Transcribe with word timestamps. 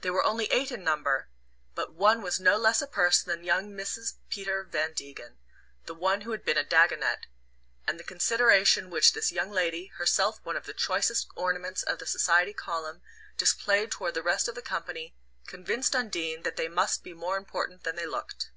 They 0.00 0.08
were 0.08 0.24
only 0.24 0.46
eight 0.46 0.72
in 0.72 0.82
number, 0.84 1.28
but 1.74 1.92
one 1.92 2.22
was 2.22 2.40
no 2.40 2.56
less 2.56 2.80
a 2.80 2.86
person 2.86 3.28
than 3.30 3.44
young 3.44 3.72
Mrs. 3.72 4.14
Peter 4.30 4.64
Van 4.64 4.94
Degen 4.94 5.36
the 5.84 5.92
one 5.92 6.22
who 6.22 6.30
had 6.30 6.46
been 6.46 6.56
a 6.56 6.64
Dagonet 6.64 7.26
and 7.86 8.00
the 8.00 8.02
consideration 8.02 8.88
which 8.88 9.12
this 9.12 9.30
young 9.30 9.50
lady, 9.50 9.88
herself 9.98 10.40
one 10.44 10.56
of 10.56 10.64
the 10.64 10.72
choicest 10.72 11.28
ornaments 11.36 11.82
of 11.82 11.98
the 11.98 12.06
Society 12.06 12.54
Column, 12.54 13.02
displayed 13.36 13.90
toward 13.90 14.14
the 14.14 14.22
rest 14.22 14.48
of 14.48 14.54
the 14.54 14.62
company, 14.62 15.14
convinced 15.46 15.94
Undine 15.94 16.40
that 16.42 16.56
they 16.56 16.68
must 16.68 17.02
be 17.04 17.12
more 17.12 17.36
important 17.36 17.84
than 17.84 17.96
they 17.96 18.06
looked. 18.06 18.48